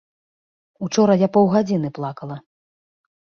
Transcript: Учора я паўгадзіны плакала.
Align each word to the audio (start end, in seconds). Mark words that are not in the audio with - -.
Учора 0.85 1.17
я 1.25 1.29
паўгадзіны 1.37 1.89
плакала. 1.97 2.35